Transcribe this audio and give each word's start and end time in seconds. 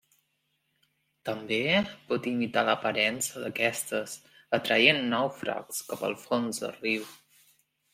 També 1.29 1.59
pot 2.07 2.25
imitar 2.33 2.65
l'aparença 2.71 3.45
d'aquestes, 3.45 4.19
atraient 4.63 5.07
nàufrags 5.17 5.89
cap 5.93 6.07
al 6.13 6.23
fons 6.29 6.67
del 6.67 6.79
riu. 6.85 7.11